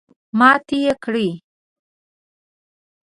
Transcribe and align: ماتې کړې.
ماتې 0.39 0.79
کړې. 1.03 1.27